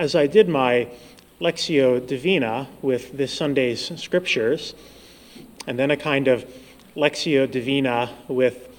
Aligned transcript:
as 0.00 0.14
I 0.14 0.26
did 0.26 0.48
my 0.48 0.88
Lectio 1.42 2.00
Divina 2.06 2.68
with 2.80 3.12
this 3.18 3.34
Sunday's 3.34 3.92
scriptures, 4.00 4.72
and 5.66 5.78
then 5.78 5.90
a 5.90 5.96
kind 5.96 6.26
of 6.26 6.50
Lectio 6.96 7.48
Divina 7.48 8.10
with 8.26 8.70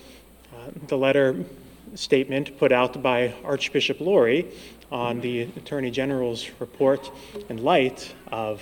uh, 0.52 0.72
the 0.88 0.98
letter 0.98 1.46
statement 1.94 2.58
put 2.58 2.72
out 2.72 3.04
by 3.04 3.36
Archbishop 3.44 4.00
Lori 4.00 4.48
on 4.92 5.22
the 5.22 5.42
Attorney 5.42 5.92
General's 5.92 6.50
report 6.60 7.12
in 7.50 7.62
light 7.62 8.16
of 8.32 8.60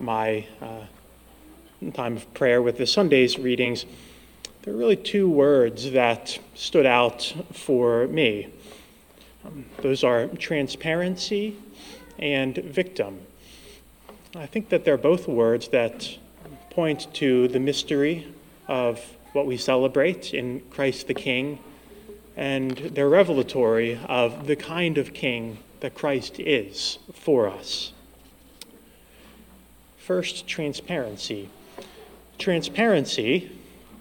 my 0.00 0.46
uh, 0.62 1.90
time 1.92 2.16
of 2.16 2.32
prayer 2.32 2.62
with 2.62 2.78
the 2.78 2.86
Sunday's 2.86 3.38
readings, 3.38 3.84
there 4.62 4.72
are 4.72 4.78
really 4.78 4.96
two 4.96 5.28
words 5.28 5.90
that 5.90 6.38
stood 6.54 6.86
out 6.86 7.34
for 7.52 8.06
me. 8.06 8.48
Those 9.82 10.04
are 10.04 10.26
transparency 10.26 11.56
and 12.18 12.56
victim. 12.56 13.20
I 14.34 14.46
think 14.46 14.68
that 14.68 14.84
they're 14.84 14.96
both 14.96 15.26
words 15.26 15.68
that 15.68 16.18
point 16.70 17.12
to 17.14 17.48
the 17.48 17.60
mystery 17.60 18.28
of 18.66 19.00
what 19.32 19.46
we 19.46 19.56
celebrate 19.56 20.34
in 20.34 20.60
Christ 20.70 21.06
the 21.06 21.14
King, 21.14 21.58
and 22.36 22.76
they're 22.76 23.08
revelatory 23.08 23.98
of 24.06 24.46
the 24.46 24.56
kind 24.56 24.98
of 24.98 25.14
King 25.14 25.58
that 25.80 25.94
Christ 25.94 26.38
is 26.40 26.98
for 27.12 27.48
us. 27.48 27.92
First, 29.96 30.46
transparency. 30.46 31.50
Transparency, 32.38 33.50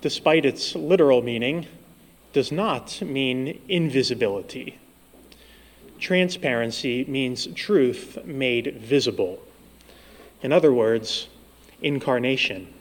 despite 0.01 0.45
its 0.45 0.75
literal 0.75 1.21
meaning, 1.21 1.67
does 2.33 2.51
not 2.51 3.01
mean 3.01 3.59
invisibility. 3.67 4.77
Transparency 5.99 7.05
means 7.05 7.47
truth 7.55 8.17
made 8.23 8.77
visible. 8.77 9.41
In 10.41 10.51
other 10.51 10.71
words, 10.71 11.27
incarnation, 11.81 12.73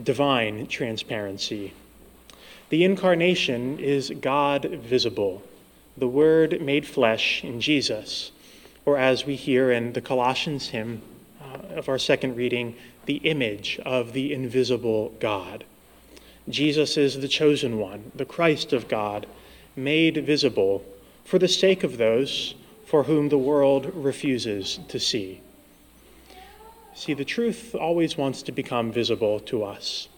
divine 0.00 0.66
transparency. 0.66 1.72
The 2.68 2.84
incarnation 2.84 3.78
is 3.78 4.12
God 4.20 4.64
visible, 4.64 5.42
the 5.96 6.08
Word 6.08 6.60
made 6.60 6.86
flesh 6.86 7.42
in 7.42 7.60
Jesus, 7.60 8.30
or 8.84 8.98
as 8.98 9.24
we 9.24 9.34
hear 9.34 9.72
in 9.72 9.94
the 9.94 10.02
Colossians 10.02 10.68
hymn 10.68 11.00
uh, 11.40 11.76
of 11.76 11.88
our 11.88 11.98
second 11.98 12.36
reading, 12.36 12.76
the 13.06 13.16
image 13.16 13.80
of 13.86 14.12
the 14.12 14.34
invisible 14.34 15.14
God. 15.18 15.64
Jesus 16.48 16.96
is 16.98 17.20
the 17.20 17.28
chosen 17.28 17.78
one, 17.78 18.12
the 18.14 18.26
Christ 18.26 18.74
of 18.74 18.86
God, 18.86 19.26
made 19.74 20.26
visible 20.26 20.84
for 21.28 21.38
the 21.38 21.46
sake 21.46 21.84
of 21.84 21.98
those 21.98 22.54
for 22.86 23.02
whom 23.02 23.28
the 23.28 23.36
world 23.36 23.94
refuses 23.94 24.80
to 24.88 24.98
see. 24.98 25.42
See, 26.94 27.12
the 27.12 27.26
truth 27.26 27.74
always 27.74 28.16
wants 28.16 28.40
to 28.44 28.50
become 28.50 28.90
visible 28.90 29.38
to 29.40 29.62
us. 29.62 30.08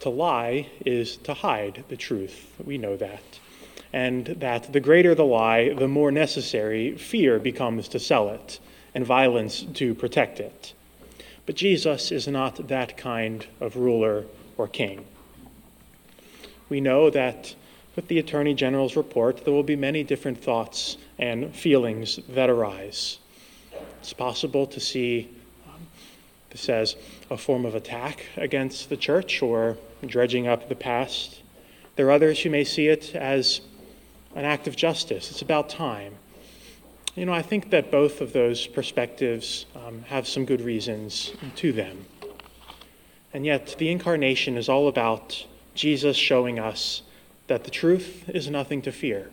To 0.00 0.08
lie 0.08 0.68
is 0.86 1.18
to 1.18 1.34
hide 1.34 1.84
the 1.88 1.98
truth. 1.98 2.54
We 2.64 2.78
know 2.78 2.96
that. 2.96 3.38
And 3.92 4.24
that 4.24 4.72
the 4.72 4.80
greater 4.80 5.14
the 5.14 5.26
lie, 5.26 5.74
the 5.74 5.86
more 5.86 6.10
necessary 6.10 6.96
fear 6.96 7.38
becomes 7.38 7.86
to 7.88 8.00
sell 8.00 8.30
it 8.30 8.58
and 8.94 9.04
violence 9.04 9.66
to 9.74 9.94
protect 9.94 10.40
it. 10.40 10.72
But 11.44 11.56
Jesus 11.56 12.10
is 12.10 12.26
not 12.26 12.68
that 12.68 12.96
kind 12.96 13.46
of 13.60 13.76
ruler 13.76 14.24
or 14.56 14.66
king. 14.66 15.04
We 16.70 16.80
know 16.80 17.10
that 17.10 17.54
with 17.98 18.06
the 18.06 18.20
Attorney 18.20 18.54
General's 18.54 18.94
report, 18.94 19.44
there 19.44 19.52
will 19.52 19.64
be 19.64 19.74
many 19.74 20.04
different 20.04 20.40
thoughts 20.40 20.98
and 21.18 21.52
feelings 21.52 22.20
that 22.28 22.48
arise. 22.48 23.18
It's 23.98 24.12
possible 24.12 24.68
to 24.68 24.78
see 24.78 25.28
um, 25.66 25.80
this 26.50 26.68
as 26.68 26.94
a 27.28 27.36
form 27.36 27.64
of 27.64 27.74
attack 27.74 28.24
against 28.36 28.88
the 28.88 28.96
church 28.96 29.42
or 29.42 29.76
dredging 30.06 30.46
up 30.46 30.68
the 30.68 30.76
past. 30.76 31.42
There 31.96 32.06
are 32.06 32.12
others 32.12 32.40
who 32.40 32.50
may 32.50 32.62
see 32.62 32.86
it 32.86 33.16
as 33.16 33.62
an 34.36 34.44
act 34.44 34.68
of 34.68 34.76
justice. 34.76 35.32
It's 35.32 35.42
about 35.42 35.68
time. 35.68 36.14
You 37.16 37.26
know, 37.26 37.32
I 37.32 37.42
think 37.42 37.70
that 37.70 37.90
both 37.90 38.20
of 38.20 38.32
those 38.32 38.68
perspectives 38.68 39.66
um, 39.74 40.02
have 40.02 40.28
some 40.28 40.44
good 40.44 40.60
reasons 40.60 41.32
to 41.56 41.72
them. 41.72 42.06
And 43.34 43.44
yet, 43.44 43.74
the 43.76 43.90
incarnation 43.90 44.56
is 44.56 44.68
all 44.68 44.86
about 44.86 45.44
Jesus 45.74 46.16
showing 46.16 46.60
us 46.60 47.02
that 47.48 47.64
the 47.64 47.70
truth 47.70 48.28
is 48.28 48.48
nothing 48.48 48.80
to 48.82 48.92
fear. 48.92 49.30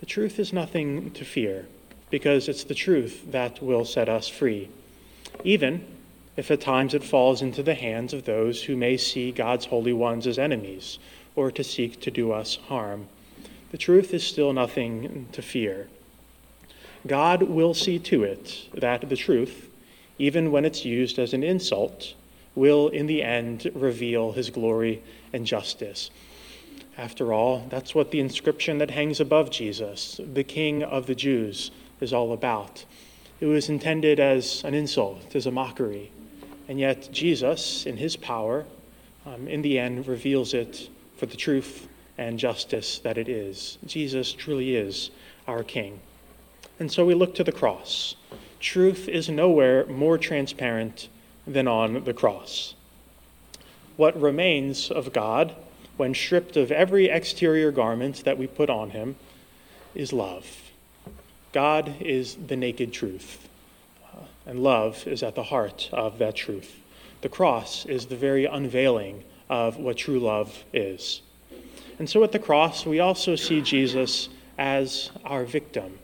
The 0.00 0.06
truth 0.06 0.38
is 0.38 0.52
nothing 0.52 1.10
to 1.12 1.24
fear 1.24 1.66
because 2.10 2.48
it's 2.48 2.64
the 2.64 2.74
truth 2.74 3.30
that 3.30 3.62
will 3.62 3.84
set 3.84 4.08
us 4.08 4.28
free, 4.28 4.68
even 5.44 5.84
if 6.36 6.50
at 6.50 6.60
times 6.60 6.94
it 6.94 7.04
falls 7.04 7.42
into 7.42 7.62
the 7.62 7.74
hands 7.74 8.12
of 8.12 8.24
those 8.24 8.64
who 8.64 8.76
may 8.76 8.96
see 8.96 9.32
God's 9.32 9.66
holy 9.66 9.92
ones 9.92 10.26
as 10.26 10.38
enemies 10.38 10.98
or 11.36 11.50
to 11.50 11.64
seek 11.64 12.00
to 12.00 12.10
do 12.10 12.32
us 12.32 12.56
harm. 12.68 13.08
The 13.70 13.78
truth 13.78 14.12
is 14.14 14.24
still 14.24 14.52
nothing 14.52 15.28
to 15.32 15.42
fear. 15.42 15.88
God 17.06 17.42
will 17.42 17.74
see 17.74 17.98
to 18.00 18.22
it 18.22 18.68
that 18.74 19.08
the 19.08 19.16
truth, 19.16 19.68
even 20.18 20.52
when 20.52 20.64
it's 20.64 20.84
used 20.84 21.18
as 21.18 21.32
an 21.32 21.42
insult, 21.42 22.14
will 22.54 22.88
in 22.88 23.06
the 23.06 23.22
end 23.22 23.70
reveal 23.74 24.32
his 24.32 24.50
glory 24.50 25.02
and 25.32 25.46
justice. 25.46 26.10
After 26.98 27.32
all, 27.32 27.66
that's 27.70 27.94
what 27.94 28.10
the 28.10 28.20
inscription 28.20 28.78
that 28.78 28.90
hangs 28.90 29.18
above 29.18 29.50
Jesus, 29.50 30.20
the 30.32 30.44
King 30.44 30.82
of 30.82 31.06
the 31.06 31.14
Jews, 31.14 31.70
is 32.00 32.12
all 32.12 32.32
about. 32.32 32.84
It 33.40 33.46
was 33.46 33.68
intended 33.68 34.20
as 34.20 34.62
an 34.64 34.74
insult, 34.74 35.34
as 35.34 35.46
a 35.46 35.50
mockery. 35.50 36.12
And 36.68 36.78
yet, 36.78 37.08
Jesus, 37.10 37.86
in 37.86 37.96
his 37.96 38.16
power, 38.16 38.66
um, 39.24 39.48
in 39.48 39.62
the 39.62 39.78
end, 39.78 40.06
reveals 40.06 40.52
it 40.54 40.90
for 41.16 41.26
the 41.26 41.36
truth 41.36 41.88
and 42.18 42.38
justice 42.38 42.98
that 42.98 43.18
it 43.18 43.28
is. 43.28 43.78
Jesus 43.86 44.32
truly 44.32 44.76
is 44.76 45.10
our 45.48 45.62
King. 45.62 46.00
And 46.78 46.92
so 46.92 47.06
we 47.06 47.14
look 47.14 47.34
to 47.36 47.44
the 47.44 47.52
cross. 47.52 48.16
Truth 48.60 49.08
is 49.08 49.28
nowhere 49.28 49.86
more 49.86 50.18
transparent 50.18 51.08
than 51.46 51.66
on 51.66 52.04
the 52.04 52.14
cross. 52.14 52.74
What 53.96 54.20
remains 54.20 54.90
of 54.90 55.12
God 55.12 55.54
when 55.96 56.14
stripped 56.14 56.56
of 56.56 56.72
every 56.72 57.06
exterior 57.06 57.70
garment 57.70 58.24
that 58.24 58.38
we 58.38 58.46
put 58.46 58.70
on 58.70 58.90
him, 58.90 59.16
is 59.94 60.12
love. 60.12 60.46
God 61.52 61.94
is 62.00 62.36
the 62.46 62.56
naked 62.56 62.92
truth, 62.92 63.48
uh, 64.12 64.24
and 64.46 64.62
love 64.62 65.06
is 65.06 65.22
at 65.22 65.34
the 65.34 65.42
heart 65.42 65.90
of 65.92 66.18
that 66.18 66.34
truth. 66.34 66.80
The 67.20 67.28
cross 67.28 67.84
is 67.86 68.06
the 68.06 68.16
very 68.16 68.46
unveiling 68.46 69.22
of 69.50 69.76
what 69.76 69.98
true 69.98 70.18
love 70.18 70.64
is. 70.72 71.20
And 71.98 72.08
so 72.08 72.24
at 72.24 72.32
the 72.32 72.38
cross, 72.38 72.86
we 72.86 73.00
also 73.00 73.36
see 73.36 73.60
Jesus 73.60 74.28
as 74.58 75.10
our 75.24 75.44
victim. 75.44 75.98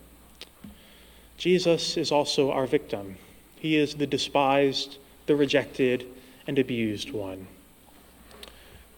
Jesus 1.39 1.97
is 1.97 2.13
also 2.13 2.51
our 2.51 2.67
victim. 2.67 3.17
He 3.57 3.77
is 3.77 3.95
the 3.95 4.07
despised, 4.07 4.99
the 5.27 5.35
rejected, 5.35 6.07
and 6.47 6.59
abused 6.59 7.11
one. 7.11 7.47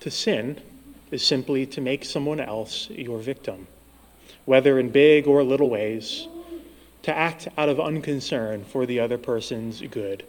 To 0.01 0.11
sin 0.11 0.61
is 1.11 1.23
simply 1.25 1.67
to 1.67 1.81
make 1.81 2.05
someone 2.05 2.41
else 2.41 2.89
your 2.91 3.19
victim, 3.19 3.67
whether 4.45 4.79
in 4.79 4.91
big 4.91 5.27
or 5.27 5.43
little 5.43 5.71
ways, 5.71 6.29
to 7.03 7.17
act 7.17 7.49
out 7.57 7.69
of 7.69 7.81
unconcern 7.81 8.65
for 8.65 8.87
the 8.87 9.01
other 9.01 9.19
person's 9.19 9.81
good. 9.83 10.25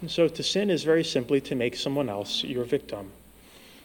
And 0.00 0.10
so 0.10 0.28
to 0.28 0.42
sin 0.42 0.70
is 0.70 0.84
very 0.84 1.04
simply 1.04 1.40
to 1.42 1.54
make 1.54 1.76
someone 1.76 2.08
else 2.08 2.44
your 2.44 2.64
victim. 2.64 3.12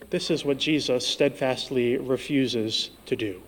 This 0.10 0.30
is 0.30 0.46
what 0.46 0.60
Jesus 0.60 1.06
steadfastly 1.06 1.98
refuses 1.98 2.92
to 3.08 3.16
do. 3.16 3.42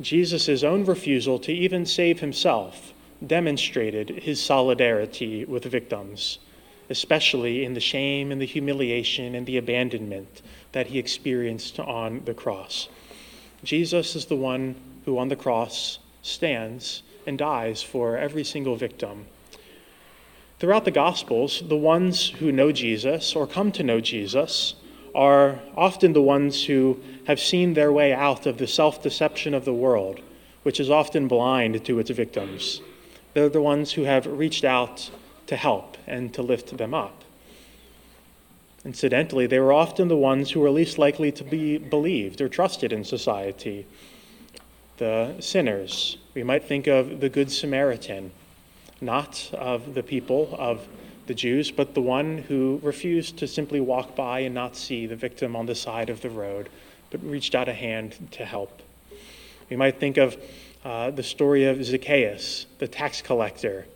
Jesus' 0.00 0.62
own 0.62 0.84
refusal 0.84 1.38
to 1.40 1.52
even 1.52 1.86
save 1.86 2.20
himself 2.20 2.92
demonstrated 3.24 4.10
his 4.10 4.42
solidarity 4.42 5.44
with 5.44 5.64
victims, 5.64 6.38
especially 6.90 7.64
in 7.64 7.74
the 7.74 7.80
shame 7.80 8.30
and 8.30 8.40
the 8.40 8.46
humiliation 8.46 9.34
and 9.34 9.46
the 9.46 9.56
abandonment 9.56 10.42
that 10.74 10.88
he 10.88 10.98
experienced 10.98 11.78
on 11.78 12.20
the 12.24 12.34
cross. 12.34 12.88
Jesus 13.62 14.16
is 14.16 14.26
the 14.26 14.36
one 14.36 14.74
who 15.04 15.18
on 15.18 15.28
the 15.28 15.36
cross 15.36 16.00
stands 16.20 17.02
and 17.26 17.38
dies 17.38 17.80
for 17.80 18.18
every 18.18 18.42
single 18.42 18.74
victim. 18.74 19.26
Throughout 20.58 20.84
the 20.84 20.90
Gospels, 20.90 21.62
the 21.68 21.76
ones 21.76 22.30
who 22.30 22.50
know 22.50 22.72
Jesus 22.72 23.36
or 23.36 23.46
come 23.46 23.70
to 23.72 23.84
know 23.84 24.00
Jesus 24.00 24.74
are 25.14 25.60
often 25.76 26.12
the 26.12 26.22
ones 26.22 26.64
who 26.64 27.00
have 27.26 27.38
seen 27.38 27.74
their 27.74 27.92
way 27.92 28.12
out 28.12 28.44
of 28.44 28.58
the 28.58 28.66
self 28.66 29.00
deception 29.00 29.54
of 29.54 29.64
the 29.64 29.72
world, 29.72 30.20
which 30.64 30.80
is 30.80 30.90
often 30.90 31.28
blind 31.28 31.84
to 31.84 31.98
its 32.00 32.10
victims. 32.10 32.80
They're 33.32 33.48
the 33.48 33.62
ones 33.62 33.92
who 33.92 34.02
have 34.02 34.26
reached 34.26 34.64
out 34.64 35.10
to 35.46 35.56
help 35.56 35.96
and 36.06 36.34
to 36.34 36.42
lift 36.42 36.76
them 36.76 36.94
up. 36.94 37.23
Incidentally, 38.84 39.46
they 39.46 39.58
were 39.58 39.72
often 39.72 40.08
the 40.08 40.16
ones 40.16 40.50
who 40.50 40.60
were 40.60 40.70
least 40.70 40.98
likely 40.98 41.32
to 41.32 41.44
be 41.44 41.78
believed 41.78 42.40
or 42.40 42.48
trusted 42.48 42.92
in 42.92 43.02
society. 43.02 43.86
The 44.98 45.36
sinners, 45.40 46.18
we 46.34 46.42
might 46.42 46.64
think 46.64 46.86
of 46.86 47.20
the 47.20 47.30
Good 47.30 47.50
Samaritan, 47.50 48.30
not 49.00 49.50
of 49.54 49.94
the 49.94 50.02
people 50.02 50.54
of 50.58 50.86
the 51.26 51.34
Jews, 51.34 51.70
but 51.70 51.94
the 51.94 52.02
one 52.02 52.38
who 52.38 52.78
refused 52.82 53.38
to 53.38 53.48
simply 53.48 53.80
walk 53.80 54.14
by 54.14 54.40
and 54.40 54.54
not 54.54 54.76
see 54.76 55.06
the 55.06 55.16
victim 55.16 55.56
on 55.56 55.64
the 55.64 55.74
side 55.74 56.10
of 56.10 56.20
the 56.20 56.28
road, 56.28 56.68
but 57.10 57.24
reached 57.24 57.54
out 57.54 57.68
a 57.68 57.72
hand 57.72 58.28
to 58.32 58.44
help. 58.44 58.82
We 59.70 59.76
might 59.76 59.98
think 59.98 60.18
of 60.18 60.36
uh, 60.84 61.10
the 61.10 61.22
story 61.22 61.64
of 61.64 61.82
Zacchaeus, 61.82 62.66
the 62.78 62.88
tax 62.88 63.22
collector, 63.22 63.86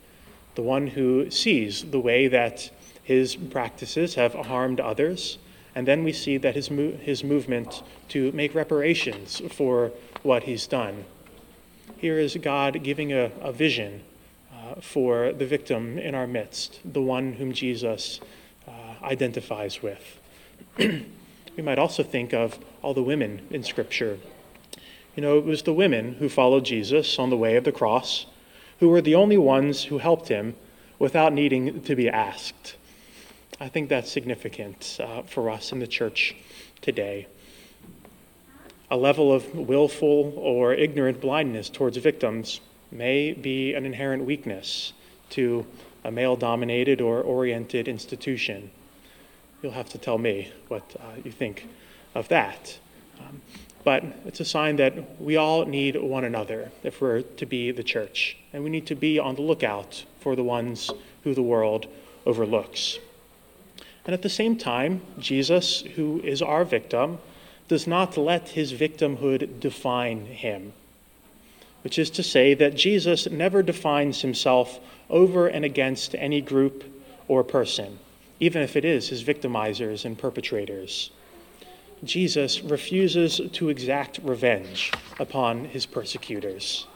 the 0.54 0.62
one 0.62 0.86
who 0.86 1.30
sees 1.30 1.84
the 1.90 2.00
way 2.00 2.28
that 2.28 2.70
his 3.08 3.36
practices 3.36 4.16
have 4.16 4.34
harmed 4.34 4.80
others, 4.80 5.38
and 5.74 5.88
then 5.88 6.04
we 6.04 6.12
see 6.12 6.36
that 6.36 6.54
his, 6.54 6.70
mo- 6.70 6.92
his 7.00 7.24
movement 7.24 7.82
to 8.10 8.30
make 8.32 8.54
reparations 8.54 9.40
for 9.50 9.92
what 10.22 10.42
he's 10.42 10.66
done. 10.66 11.06
Here 11.96 12.18
is 12.18 12.36
God 12.36 12.82
giving 12.82 13.10
a, 13.14 13.32
a 13.40 13.50
vision 13.50 14.02
uh, 14.52 14.82
for 14.82 15.32
the 15.32 15.46
victim 15.46 15.98
in 15.98 16.14
our 16.14 16.26
midst, 16.26 16.80
the 16.84 17.00
one 17.00 17.32
whom 17.32 17.54
Jesus 17.54 18.20
uh, 18.68 18.72
identifies 19.02 19.80
with. 19.82 20.20
we 20.78 21.62
might 21.62 21.78
also 21.78 22.02
think 22.02 22.34
of 22.34 22.58
all 22.82 22.92
the 22.92 23.02
women 23.02 23.40
in 23.50 23.64
Scripture. 23.64 24.18
You 25.16 25.22
know, 25.22 25.38
it 25.38 25.46
was 25.46 25.62
the 25.62 25.72
women 25.72 26.16
who 26.16 26.28
followed 26.28 26.66
Jesus 26.66 27.18
on 27.18 27.30
the 27.30 27.38
way 27.38 27.56
of 27.56 27.64
the 27.64 27.72
cross 27.72 28.26
who 28.80 28.90
were 28.90 29.00
the 29.00 29.14
only 29.14 29.38
ones 29.38 29.84
who 29.84 29.96
helped 29.96 30.28
him 30.28 30.56
without 30.98 31.32
needing 31.32 31.80
to 31.84 31.96
be 31.96 32.10
asked. 32.10 32.76
I 33.60 33.68
think 33.68 33.88
that's 33.88 34.10
significant 34.10 35.00
uh, 35.02 35.22
for 35.22 35.50
us 35.50 35.72
in 35.72 35.80
the 35.80 35.86
church 35.86 36.36
today. 36.80 37.26
A 38.88 38.96
level 38.96 39.32
of 39.32 39.52
willful 39.52 40.32
or 40.36 40.72
ignorant 40.74 41.20
blindness 41.20 41.68
towards 41.68 41.96
victims 41.96 42.60
may 42.92 43.32
be 43.32 43.74
an 43.74 43.84
inherent 43.84 44.24
weakness 44.24 44.92
to 45.30 45.66
a 46.04 46.10
male 46.10 46.36
dominated 46.36 47.00
or 47.00 47.20
oriented 47.20 47.88
institution. 47.88 48.70
You'll 49.60 49.72
have 49.72 49.88
to 49.90 49.98
tell 49.98 50.18
me 50.18 50.52
what 50.68 50.84
uh, 51.00 51.20
you 51.24 51.32
think 51.32 51.68
of 52.14 52.28
that. 52.28 52.78
Um, 53.18 53.42
but 53.82 54.04
it's 54.24 54.38
a 54.38 54.44
sign 54.44 54.76
that 54.76 55.20
we 55.20 55.36
all 55.36 55.64
need 55.64 55.96
one 55.96 56.24
another 56.24 56.70
if 56.84 57.00
we're 57.00 57.22
to 57.22 57.46
be 57.46 57.72
the 57.72 57.82
church. 57.82 58.36
And 58.52 58.62
we 58.62 58.70
need 58.70 58.86
to 58.86 58.94
be 58.94 59.18
on 59.18 59.34
the 59.34 59.42
lookout 59.42 60.04
for 60.20 60.36
the 60.36 60.44
ones 60.44 60.90
who 61.24 61.34
the 61.34 61.42
world 61.42 61.86
overlooks. 62.24 63.00
And 64.08 64.14
at 64.14 64.22
the 64.22 64.28
same 64.28 64.56
time, 64.56 65.02
Jesus, 65.20 65.82
who 65.82 66.20
is 66.24 66.42
our 66.42 66.64
victim, 66.64 67.18
does 67.68 67.86
not 67.86 68.16
let 68.16 68.48
his 68.48 68.72
victimhood 68.72 69.60
define 69.60 70.26
him 70.26 70.72
which 71.82 71.98
is 71.98 72.10
to 72.10 72.22
say 72.22 72.54
that 72.54 72.74
Jesus 72.74 73.30
never 73.30 73.62
defines 73.62 74.22
himself 74.22 74.80
over 75.08 75.46
and 75.46 75.64
against 75.64 76.14
any 76.16 76.40
group 76.40 76.84
or 77.28 77.44
person, 77.44 77.98
even 78.40 78.62
if 78.62 78.76
it 78.76 78.84
is 78.84 79.08
his 79.08 79.24
victimizers 79.24 80.04
and 80.04 80.18
perpetrators. 80.18 81.10
Jesus 82.04 82.62
refuses 82.62 83.40
to 83.52 83.68
exact 83.68 84.20
revenge 84.22 84.92
upon 85.18 85.64
his 85.64 85.86
persecutors. 85.86 86.86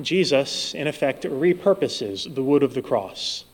Jesus, 0.00 0.74
in 0.74 0.86
effect, 0.86 1.22
repurposes 1.22 2.34
the 2.34 2.42
wood 2.42 2.62
of 2.62 2.74
the 2.74 2.82
cross. 2.82 3.44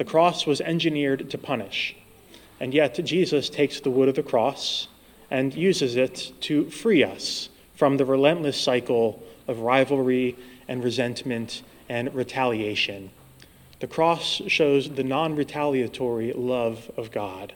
The 0.00 0.06
cross 0.06 0.46
was 0.46 0.62
engineered 0.62 1.28
to 1.28 1.36
punish, 1.36 1.94
and 2.58 2.72
yet 2.72 2.98
Jesus 3.04 3.50
takes 3.50 3.80
the 3.80 3.90
wood 3.90 4.08
of 4.08 4.14
the 4.14 4.22
cross 4.22 4.88
and 5.30 5.54
uses 5.54 5.94
it 5.94 6.32
to 6.40 6.70
free 6.70 7.04
us 7.04 7.50
from 7.74 7.98
the 7.98 8.06
relentless 8.06 8.58
cycle 8.58 9.22
of 9.46 9.60
rivalry 9.60 10.38
and 10.66 10.82
resentment 10.82 11.60
and 11.86 12.14
retaliation. 12.14 13.10
The 13.80 13.88
cross 13.88 14.40
shows 14.46 14.88
the 14.88 15.04
non 15.04 15.36
retaliatory 15.36 16.32
love 16.32 16.90
of 16.96 17.10
God. 17.10 17.52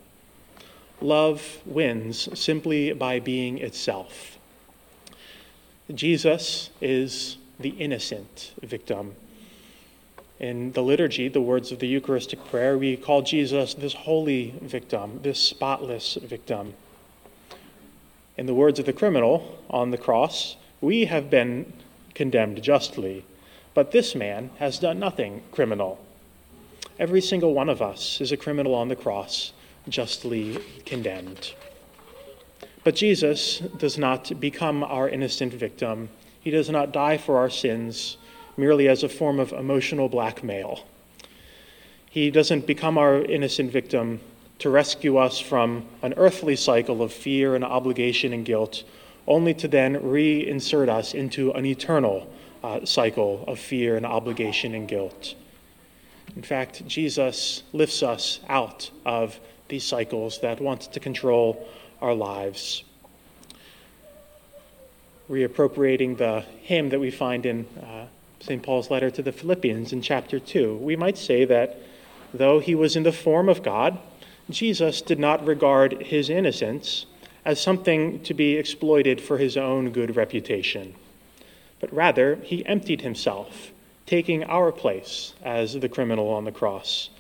Love 1.01 1.63
wins 1.65 2.29
simply 2.39 2.93
by 2.93 3.21
being 3.21 3.57
itself. 3.57 4.37
Jesus 5.95 6.69
is 6.83 7.39
the 7.59 7.71
innocent 7.71 8.53
victim. 8.61 9.17
In 10.45 10.73
the 10.73 10.83
liturgy, 10.83 11.29
the 11.29 11.41
words 11.41 11.73
of 11.73 11.79
the 11.79 11.89
Eucharistic 11.89 12.45
prayer, 12.45 12.77
we 12.77 12.99
call 12.99 13.23
Jesus 13.23 13.73
this 13.73 13.95
holy 13.95 14.53
victim, 14.61 15.21
this 15.23 15.39
spotless 15.39 16.19
victim. 16.21 16.75
In 18.37 18.45
the 18.45 18.53
words 18.53 18.79
of 18.79 18.85
the 18.85 18.93
criminal 18.93 19.59
on 19.71 19.91
the 19.91 19.97
cross, 19.97 20.57
we 20.83 21.07
have 21.07 21.31
been 21.31 21.73
condemned 22.15 22.63
justly, 22.63 23.25
but 23.73 23.93
this 23.93 24.15
man 24.15 24.51
has 24.59 24.79
done 24.79 24.99
nothing 24.99 25.43
criminal. 25.51 25.99
Every 26.99 27.23
single 27.23 27.55
one 27.55 27.71
of 27.71 27.81
us 27.81 28.21
is 28.21 28.31
a 28.31 28.37
criminal 28.37 28.75
on 28.75 28.89
the 28.89 28.97
cross, 28.97 29.55
justly 29.89 30.59
condemned. 30.85 31.55
But 32.85 32.97
Jesus 32.97 33.61
does 33.79 33.97
not 33.97 34.39
become 34.39 34.85
our 34.85 35.09
innocent 35.09 35.55
victim. 35.55 36.11
He 36.39 36.51
does 36.51 36.69
not 36.69 36.93
die 36.93 37.17
for 37.17 37.39
our 37.39 37.49
sins 37.49 38.19
merely 38.57 38.89
as 38.89 39.03
a 39.03 39.09
form 39.09 39.39
of 39.41 39.53
emotional 39.53 40.09
blackmail. 40.09 40.87
He 42.11 42.31
doesn't 42.31 42.67
become 42.67 42.97
our 42.97 43.23
innocent 43.23 43.71
victim 43.71 44.21
to 44.61 44.71
rescue 44.71 45.17
us 45.17 45.41
from 45.41 45.85
an 46.03 46.15
earthly 46.17 46.57
cycle 46.57 47.03
of 47.03 47.13
fear 47.13 47.55
and 47.55 47.65
obligation 47.65 48.33
and 48.33 48.45
guilt 48.45 48.85
only 49.27 49.55
to 49.55 49.69
then 49.69 49.97
reinsert 49.97 50.89
us 50.89 51.15
into 51.15 51.51
an 51.53 51.65
eternal 51.65 52.31
uh, 52.63 52.85
cycle 52.85 53.45
of 53.47 53.59
fear 53.59 53.97
and 53.97 54.07
obligation 54.07 54.75
and 54.75 54.89
guilt. 54.89 55.35
In 56.37 56.43
fact, 56.43 56.87
Jesus 56.87 57.63
lifts 57.73 58.03
us 58.03 58.41
out 58.49 58.91
of 59.05 59.39
these 59.69 59.85
cycles 59.85 60.41
that 60.41 60.61
want 60.61 60.93
to 60.93 61.01
control 61.01 61.67
our 62.01 62.15
lives. 62.15 62.85
Reappropriating 65.31 66.19
the 66.19 66.45
hymn 66.63 66.91
that 66.91 67.01
we 67.01 67.11
find 67.11 67.47
in 67.47 67.67
uh, 67.83 68.07
St. 68.41 68.63
Paul's 68.63 68.91
letter 68.91 69.11
to 69.11 69.23
the 69.23 69.33
Philippians 69.33 69.93
in 69.93 70.03
chapter 70.03 70.39
2, 70.39 70.77
we 70.77 70.97
might 70.97 71.17
say 71.17 71.45
that 71.45 71.79
though 72.33 72.59
he 72.59 72.75
was 72.75 72.97
in 72.97 73.03
the 73.03 73.13
form 73.13 73.49
of 73.49 73.63
God, 73.63 73.99
Jesus 74.51 75.01
did 75.01 75.19
not 75.19 75.47
regard 75.47 76.03
his 76.03 76.29
innocence 76.29 77.07
as 77.45 77.61
something 77.61 78.23
to 78.23 78.35
be 78.35 78.57
exploited 78.57 79.21
for 79.21 79.39
his 79.39 79.57
own 79.57 79.91
good 79.91 80.17
reputation, 80.17 80.95
but 81.81 81.93
rather 81.93 82.37
he 82.37 82.67
emptied 82.67 83.03
himself, 83.03 83.73
taking 84.07 84.45
our 84.45 84.73
place 84.73 85.35
as 85.43 85.75
the 85.75 85.89
criminal 85.89 86.29
on 86.29 86.45
the 86.45 86.53
cross, 86.53 87.11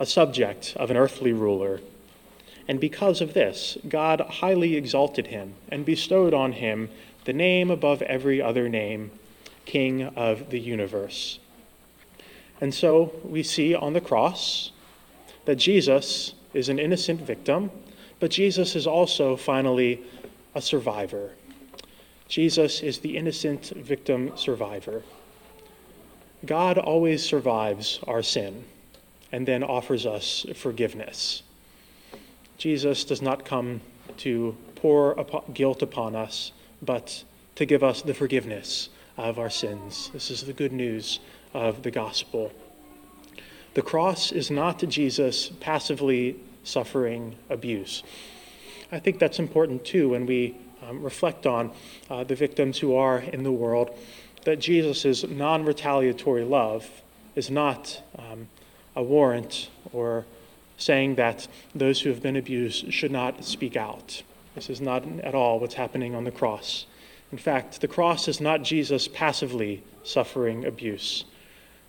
a 0.00 0.06
subject 0.06 0.74
of 0.76 0.90
an 0.90 0.96
earthly 0.96 1.32
ruler. 1.32 1.80
And 2.66 2.80
because 2.80 3.20
of 3.20 3.34
this, 3.34 3.76
God 3.88 4.20
highly 4.20 4.76
exalted 4.76 5.28
him 5.28 5.54
and 5.68 5.84
bestowed 5.84 6.34
on 6.34 6.52
him 6.52 6.90
the 7.24 7.32
name 7.32 7.70
above 7.70 8.02
every 8.02 8.40
other 8.40 8.68
name, 8.68 9.10
King 9.64 10.04
of 10.16 10.50
the 10.50 10.60
universe. 10.60 11.38
And 12.60 12.72
so 12.72 13.12
we 13.24 13.42
see 13.42 13.74
on 13.74 13.92
the 13.92 14.00
cross 14.00 14.70
that 15.44 15.56
Jesus 15.56 16.34
is 16.54 16.68
an 16.68 16.78
innocent 16.78 17.20
victim 17.20 17.70
but 18.22 18.30
Jesus 18.30 18.76
is 18.76 18.86
also, 18.86 19.34
finally, 19.34 20.00
a 20.54 20.62
survivor. 20.62 21.32
Jesus 22.28 22.80
is 22.80 23.00
the 23.00 23.16
innocent 23.16 23.70
victim 23.70 24.30
survivor. 24.36 25.02
God 26.46 26.78
always 26.78 27.24
survives 27.24 27.98
our 28.06 28.22
sin 28.22 28.62
and 29.32 29.44
then 29.44 29.64
offers 29.64 30.06
us 30.06 30.46
forgiveness. 30.54 31.42
Jesus 32.58 33.02
does 33.02 33.22
not 33.22 33.44
come 33.44 33.80
to 34.18 34.56
pour 34.76 35.16
guilt 35.52 35.82
upon 35.82 36.14
us, 36.14 36.52
but 36.80 37.24
to 37.56 37.66
give 37.66 37.82
us 37.82 38.02
the 38.02 38.14
forgiveness 38.14 38.88
of 39.16 39.38
our 39.38 39.50
sins. 39.50 40.10
This 40.12 40.30
is 40.30 40.42
the 40.42 40.52
good 40.52 40.72
news 40.72 41.20
of 41.54 41.82
the 41.82 41.90
gospel. 41.90 42.52
The 43.74 43.82
cross 43.82 44.32
is 44.32 44.50
not 44.50 44.78
Jesus 44.80 45.48
passively 45.60 46.36
suffering 46.64 47.36
abuse. 47.48 48.02
I 48.90 48.98
think 48.98 49.18
that's 49.18 49.38
important 49.38 49.84
too 49.84 50.10
when 50.10 50.26
we 50.26 50.56
um, 50.86 51.02
reflect 51.02 51.46
on 51.46 51.72
uh, 52.10 52.24
the 52.24 52.34
victims 52.34 52.78
who 52.78 52.94
are 52.94 53.18
in 53.18 53.42
the 53.42 53.52
world, 53.52 53.90
that 54.44 54.58
Jesus' 54.58 55.26
non 55.26 55.64
retaliatory 55.64 56.44
love 56.44 56.88
is 57.34 57.50
not 57.50 58.02
um, 58.18 58.48
a 58.94 59.02
warrant 59.02 59.70
or 59.92 60.26
saying 60.76 61.14
that 61.14 61.46
those 61.74 62.00
who 62.00 62.10
have 62.10 62.22
been 62.22 62.36
abused 62.36 62.92
should 62.92 63.12
not 63.12 63.44
speak 63.44 63.76
out. 63.76 64.22
This 64.54 64.68
is 64.68 64.80
not 64.80 65.04
at 65.20 65.34
all 65.34 65.58
what's 65.60 65.74
happening 65.74 66.14
on 66.14 66.24
the 66.24 66.30
cross. 66.30 66.86
In 67.32 67.38
fact, 67.38 67.80
the 67.80 67.88
cross 67.88 68.28
is 68.28 68.40
not 68.40 68.62
Jesus 68.62 69.08
passively 69.08 69.82
suffering 70.04 70.66
abuse. 70.66 71.24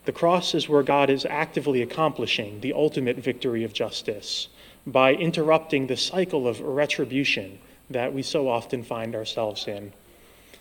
The 0.06 0.14
cross 0.14 0.56
is 0.56 0.70
where 0.70 0.84
God 0.84 1.10
is 1.10 1.26
actively 1.26 1.82
accomplishing 1.82 2.62
the 2.62 2.74
ultimate 2.74 3.18
victory 3.18 3.64
of 3.66 3.74
justice 3.74 4.48
by 4.88 5.14
interrupting 5.14 5.88
the 5.88 5.98
cycle 5.98 6.48
of 6.48 6.62
retribution 6.62 7.60
that 7.90 8.14
we 8.14 8.22
so 8.22 8.50
often 8.50 8.84
find 8.84 9.16
ourselves 9.16 9.68
in. 9.68 9.94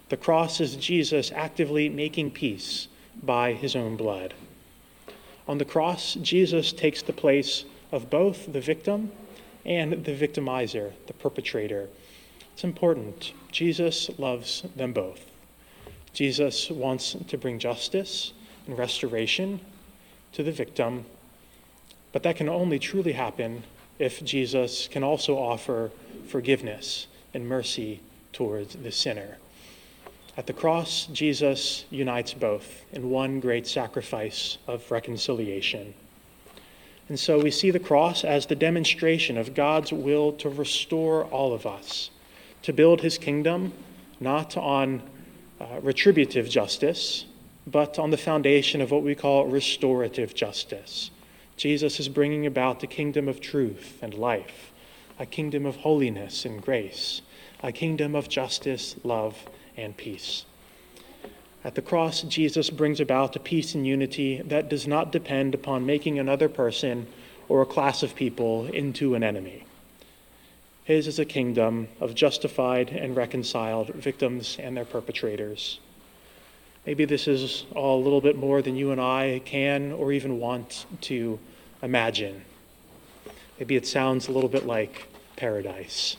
The 0.09 0.17
cross 0.17 0.61
is 0.61 0.77
Jesus 0.77 1.33
actively 1.33 1.89
making 1.89 2.33
peace 2.33 2.89
by 3.23 3.53
his 3.53 3.75
own 3.77 3.97
blood. 3.97 4.35
On 5.49 5.59
the 5.59 5.65
cross, 5.65 6.15
Jesus 6.15 6.73
takes 6.73 7.03
the 7.03 7.13
place 7.13 7.65
of 7.91 8.11
both 8.11 8.53
the 8.53 8.61
victim 8.61 9.13
and 9.65 10.05
the 10.05 10.15
victimizer, 10.15 10.93
the 11.07 11.13
perpetrator. 11.13 11.89
It's 12.63 12.69
important. 12.69 13.33
Jesus 13.51 14.09
loves 14.21 14.63
them 14.77 14.93
both. 14.93 15.33
Jesus 16.13 16.71
wants 16.71 17.17
to 17.27 17.37
bring 17.37 17.59
justice 17.59 18.33
and 18.69 18.79
restoration 18.79 19.59
to 20.31 20.45
the 20.45 20.53
victim, 20.53 21.05
but 22.13 22.23
that 22.23 22.37
can 22.37 22.49
only 22.49 22.79
truly 22.79 23.15
happen 23.15 23.65
if 23.99 24.23
Jesus 24.25 24.87
can 24.87 25.03
also 25.03 25.37
offer 25.37 25.91
forgiveness 26.29 27.09
and 27.35 27.49
mercy 27.49 28.01
towards 28.33 28.77
the 28.77 28.93
sinner. 28.93 29.39
At 30.37 30.47
the 30.47 30.53
cross, 30.53 31.07
Jesus 31.07 31.85
unites 31.91 32.33
both 32.33 32.85
in 32.93 33.11
one 33.11 33.41
great 33.41 33.67
sacrifice 33.67 34.59
of 34.69 34.89
reconciliation. 34.89 35.95
And 37.09 37.19
so 37.19 37.41
we 37.41 37.51
see 37.51 37.73
the 37.73 37.81
cross 37.81 38.23
as 38.23 38.47
the 38.47 38.55
demonstration 38.55 39.37
of 39.37 39.53
God's 39.53 39.93
will 39.93 40.31
to 40.35 40.49
restore 40.49 41.25
all 41.25 41.55
of 41.55 41.67
us, 41.67 42.12
to 42.63 42.73
build 42.73 43.01
his 43.01 43.19
kingdom 43.19 43.73
not 44.21 44.57
on 44.57 45.03
uh, 45.61 45.81
retributive 45.81 46.49
justice, 46.49 47.25
but 47.67 47.99
on 47.99 48.11
the 48.11 48.17
foundation 48.17 48.81
of 48.81 48.91
what 48.91 49.03
we 49.03 49.15
call 49.15 49.47
restorative 49.47 50.35
justice. 50.35 51.11
Jesus 51.57 52.01
is 52.01 52.09
bringing 52.09 52.47
about 52.47 52.81
the 52.81 52.87
kingdom 52.87 53.29
of 53.29 53.41
truth 53.41 53.99
and 54.03 54.15
life, 54.15 54.73
a 55.19 55.27
kingdom 55.27 55.67
of 55.67 55.77
holiness 55.77 56.45
and 56.45 56.63
grace, 56.63 57.23
a 57.63 57.73
kingdom 57.73 58.15
of 58.15 58.29
justice, 58.29 58.97
love, 59.05 59.37
and 59.77 59.97
peace. 59.97 60.45
At 61.65 61.77
the 61.77 61.83
cross, 61.83 62.23
Jesus 62.23 62.71
brings 62.71 62.99
about 62.99 63.37
a 63.37 63.41
peace 63.41 63.75
and 63.75 63.87
unity 63.87 64.43
that 64.43 64.69
does 64.69 64.89
not 64.89 65.13
depend 65.13 65.55
upon 65.55 65.87
making 65.87 66.19
another 66.19 66.49
person 66.49 67.07
or 67.49 67.63
a 67.63 67.67
class 67.67 68.03
of 68.03 68.17
people 68.17 68.67
into 68.67 69.15
an 69.15 69.23
enemy. 69.23 69.65
His 70.85 71.07
is 71.07 71.19
a 71.19 71.25
kingdom 71.25 71.89
of 72.01 72.15
justified 72.15 72.91
and 72.91 73.17
reconciled 73.17 73.89
victims 73.95 74.57
and 74.59 74.77
their 74.77 74.85
perpetrators. 74.85 75.79
Maybe 76.85 77.05
this 77.05 77.29
is 77.29 77.65
all 77.77 78.01
a 78.01 78.03
little 78.03 78.21
bit 78.21 78.37
more 78.37 78.61
than 78.63 78.75
you 78.75 78.91
and 78.91 79.01
I 79.01 79.43
can 79.45 79.93
or 79.93 80.11
even 80.11 80.41
want 80.41 80.87
to 81.03 81.39
imagine. 81.83 82.43
Maybe 83.61 83.77
it 83.77 83.87
sounds 83.87 84.27
a 84.27 84.33
little 84.33 84.49
bit 84.49 84.67
like 84.67 85.07
paradise. 85.37 86.17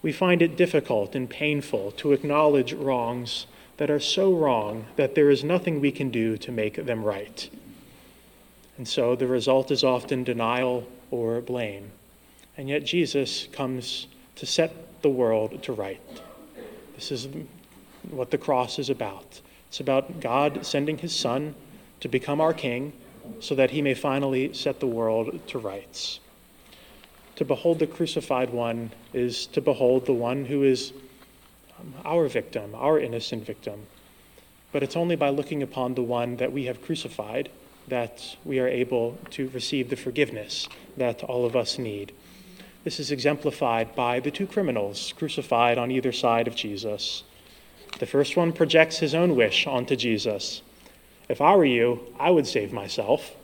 We 0.00 0.12
find 0.12 0.40
it 0.40 0.56
difficult 0.56 1.14
and 1.14 1.28
painful 1.28 1.90
to 1.92 2.12
acknowledge 2.12 2.72
wrongs 2.72 3.46
that 3.76 3.90
are 3.90 4.00
so 4.00 4.32
wrong 4.32 4.86
that 4.96 5.14
there 5.14 5.28
is 5.28 5.44
nothing 5.44 5.80
we 5.80 5.92
can 5.92 6.10
do 6.10 6.38
to 6.38 6.50
make 6.50 6.86
them 6.86 7.04
right. 7.04 7.50
And 8.78 8.88
so 8.88 9.14
the 9.14 9.26
result 9.26 9.70
is 9.70 9.84
often 9.84 10.24
denial 10.24 10.88
or 11.10 11.42
blame. 11.42 11.90
And 12.56 12.68
yet 12.68 12.84
Jesus 12.84 13.48
comes 13.52 14.06
to 14.36 14.46
set 14.46 15.02
the 15.02 15.08
world 15.08 15.62
to 15.64 15.72
right. 15.72 16.00
This 16.94 17.12
is 17.12 17.28
what 18.10 18.30
the 18.30 18.38
cross 18.38 18.78
is 18.78 18.88
about. 18.88 19.40
It's 19.68 19.80
about 19.80 20.20
God 20.20 20.64
sending 20.64 20.98
his 20.98 21.14
Son 21.14 21.54
to 22.00 22.08
become 22.08 22.40
our 22.40 22.54
King 22.54 22.92
so 23.40 23.54
that 23.54 23.70
he 23.70 23.82
may 23.82 23.94
finally 23.94 24.52
set 24.54 24.80
the 24.80 24.86
world 24.86 25.40
to 25.48 25.58
rights. 25.58 26.20
To 27.36 27.44
behold 27.44 27.78
the 27.78 27.86
crucified 27.86 28.50
one 28.50 28.92
is 29.12 29.46
to 29.48 29.60
behold 29.60 30.06
the 30.06 30.14
one 30.14 30.46
who 30.46 30.62
is 30.62 30.92
um, 31.78 31.92
our 32.04 32.28
victim, 32.28 32.74
our 32.74 32.98
innocent 32.98 33.44
victim. 33.44 33.86
But 34.72 34.82
it's 34.82 34.96
only 34.96 35.16
by 35.16 35.28
looking 35.28 35.62
upon 35.62 35.94
the 35.94 36.02
one 36.02 36.36
that 36.36 36.52
we 36.52 36.64
have 36.64 36.82
crucified 36.82 37.50
that 37.88 38.36
we 38.44 38.58
are 38.58 38.68
able 38.68 39.18
to 39.30 39.48
receive 39.50 39.90
the 39.90 39.96
forgiveness 39.96 40.68
that 40.96 41.22
all 41.22 41.44
of 41.44 41.54
us 41.54 41.78
need. 41.78 42.12
This 42.86 43.00
is 43.00 43.10
exemplified 43.10 43.96
by 43.96 44.20
the 44.20 44.30
two 44.30 44.46
criminals 44.46 45.12
crucified 45.18 45.76
on 45.76 45.90
either 45.90 46.12
side 46.12 46.46
of 46.46 46.54
Jesus. 46.54 47.24
The 47.98 48.06
first 48.06 48.36
one 48.36 48.52
projects 48.52 48.98
his 48.98 49.12
own 49.12 49.34
wish 49.34 49.66
onto 49.66 49.96
Jesus. 49.96 50.62
If 51.28 51.40
I 51.40 51.56
were 51.56 51.64
you, 51.64 52.14
I 52.16 52.30
would 52.30 52.46
save 52.46 52.72
myself. 52.72 53.34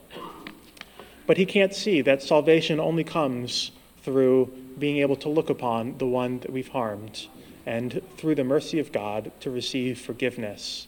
But 1.26 1.38
he 1.38 1.44
can't 1.44 1.75
see 1.75 2.02
that 2.02 2.22
salvation 2.22 2.78
only 2.78 3.02
comes 3.02 3.72
through 4.04 4.46
being 4.78 4.99
able 4.99 5.16
to 5.16 5.28
look 5.28 5.50
upon 5.50 5.99
the 5.99 6.06
one 6.06 6.38
that 6.38 6.52
we've 6.52 6.68
harmed 6.68 7.26
and 7.66 8.00
through 8.16 8.37
the 8.37 8.44
mercy 8.44 8.78
of 8.78 8.92
God 8.92 9.32
to 9.40 9.50
receive 9.50 10.00
forgiveness. 10.00 10.87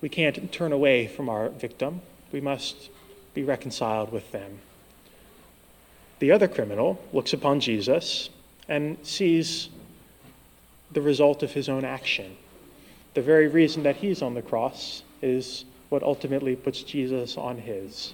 We 0.00 0.08
can't 0.08 0.50
turn 0.50 0.72
away 0.72 1.06
from 1.06 1.28
our 1.28 1.50
victim, 1.50 2.00
we 2.32 2.40
must 2.40 2.88
be 3.34 3.42
reconciled 3.42 4.10
with 4.10 4.32
them. 4.32 4.60
The 6.18 6.32
other 6.32 6.48
criminal 6.48 7.02
looks 7.12 7.32
upon 7.32 7.60
Jesus 7.60 8.30
and 8.68 8.96
sees 9.02 9.68
the 10.92 11.02
result 11.02 11.42
of 11.42 11.52
his 11.52 11.68
own 11.68 11.84
action. 11.84 12.36
The 13.14 13.22
very 13.22 13.48
reason 13.48 13.82
that 13.82 13.96
he's 13.96 14.22
on 14.22 14.34
the 14.34 14.42
cross 14.42 15.02
is 15.22 15.64
what 15.88 16.02
ultimately 16.02 16.56
puts 16.56 16.82
Jesus 16.82 17.36
on 17.36 17.58
his. 17.58 18.12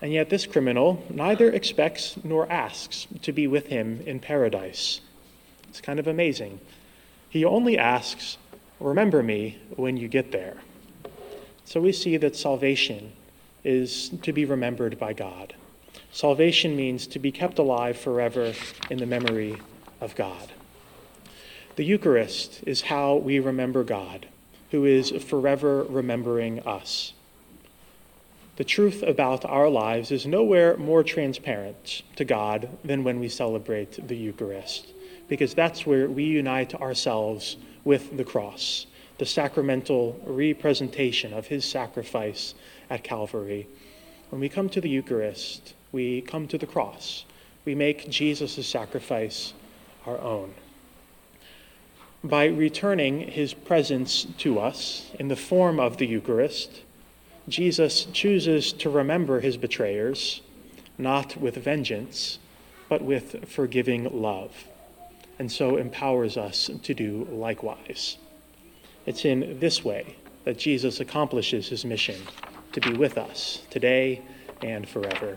And 0.00 0.12
yet, 0.12 0.28
this 0.28 0.44
criminal 0.46 1.02
neither 1.08 1.50
expects 1.50 2.16
nor 2.22 2.50
asks 2.50 3.06
to 3.22 3.32
be 3.32 3.46
with 3.46 3.68
him 3.68 4.02
in 4.06 4.20
paradise. 4.20 5.00
It's 5.68 5.80
kind 5.80 5.98
of 5.98 6.06
amazing. 6.06 6.60
He 7.30 7.44
only 7.44 7.78
asks, 7.78 8.36
Remember 8.80 9.22
me 9.22 9.58
when 9.76 9.96
you 9.96 10.08
get 10.08 10.30
there. 10.30 10.56
So 11.64 11.80
we 11.80 11.92
see 11.92 12.16
that 12.18 12.36
salvation 12.36 13.12
is 13.62 14.10
to 14.22 14.32
be 14.32 14.44
remembered 14.44 14.98
by 14.98 15.14
God. 15.14 15.54
Salvation 16.14 16.76
means 16.76 17.08
to 17.08 17.18
be 17.18 17.32
kept 17.32 17.58
alive 17.58 17.98
forever 17.98 18.54
in 18.88 18.98
the 18.98 19.04
memory 19.04 19.56
of 20.00 20.14
God. 20.14 20.52
The 21.74 21.82
Eucharist 21.82 22.60
is 22.64 22.82
how 22.82 23.16
we 23.16 23.40
remember 23.40 23.82
God, 23.82 24.28
who 24.70 24.84
is 24.84 25.10
forever 25.10 25.82
remembering 25.82 26.60
us. 26.60 27.14
The 28.54 28.62
truth 28.62 29.02
about 29.02 29.44
our 29.44 29.68
lives 29.68 30.12
is 30.12 30.24
nowhere 30.24 30.76
more 30.76 31.02
transparent 31.02 32.02
to 32.14 32.24
God 32.24 32.68
than 32.84 33.02
when 33.02 33.18
we 33.18 33.28
celebrate 33.28 34.06
the 34.06 34.16
Eucharist, 34.16 34.92
because 35.26 35.52
that's 35.52 35.84
where 35.84 36.08
we 36.08 36.22
unite 36.22 36.76
ourselves 36.76 37.56
with 37.82 38.16
the 38.16 38.24
cross, 38.24 38.86
the 39.18 39.26
sacramental 39.26 40.22
representation 40.24 41.32
of 41.32 41.48
his 41.48 41.64
sacrifice 41.64 42.54
at 42.88 43.02
Calvary. 43.02 43.66
When 44.30 44.40
we 44.40 44.48
come 44.48 44.68
to 44.68 44.80
the 44.80 44.88
Eucharist, 44.88 45.74
we 45.94 46.20
come 46.20 46.46
to 46.48 46.58
the 46.58 46.66
cross. 46.66 47.24
We 47.64 47.74
make 47.74 48.10
Jesus' 48.10 48.66
sacrifice 48.66 49.54
our 50.04 50.20
own 50.20 50.52
by 52.24 52.46
returning 52.46 53.20
his 53.20 53.52
presence 53.52 54.26
to 54.38 54.58
us 54.58 55.10
in 55.20 55.28
the 55.28 55.36
form 55.36 55.78
of 55.78 55.98
the 55.98 56.06
Eucharist, 56.06 56.80
Jesus 57.46 58.06
chooses 58.14 58.72
to 58.72 58.88
remember 58.88 59.40
his 59.40 59.58
betrayers, 59.58 60.40
not 60.96 61.36
with 61.36 61.56
vengeance, 61.56 62.38
but 62.88 63.02
with 63.02 63.46
forgiving 63.46 64.22
love, 64.22 64.52
and 65.38 65.52
so 65.52 65.76
empowers 65.76 66.38
us 66.38 66.70
to 66.82 66.94
do 66.94 67.28
likewise. 67.30 68.16
It's 69.04 69.26
in 69.26 69.58
this 69.60 69.84
way 69.84 70.16
that 70.44 70.58
Jesus 70.58 71.00
accomplishes 71.00 71.68
his 71.68 71.84
mission 71.84 72.22
to 72.72 72.80
be 72.80 72.94
with 72.94 73.18
us 73.18 73.60
today 73.68 74.22
and 74.62 74.88
forever. 74.88 75.36